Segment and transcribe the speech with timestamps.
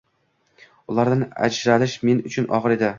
[0.93, 2.89] Ulardan ajralish men uchun og`ir edi